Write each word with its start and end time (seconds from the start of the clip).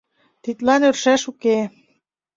Тидлан 0.43 0.81
ӧршаш 0.89 1.21
уке. 1.31 1.57